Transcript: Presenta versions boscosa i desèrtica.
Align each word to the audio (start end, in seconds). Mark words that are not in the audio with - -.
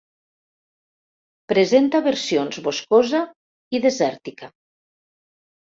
Presenta 1.53 2.01
versions 2.09 2.59
boscosa 2.71 3.23
i 3.79 3.87
desèrtica. 3.87 4.53